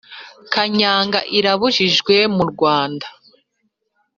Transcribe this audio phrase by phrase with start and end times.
[0.53, 3.07] kanyanga irabujijwe murwanda